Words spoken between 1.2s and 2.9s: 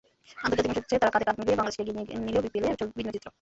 কাঁধে কাঁধে মিলিয়ে বাংলাদেশকে এগিয়ে নিলেও বিপিএলে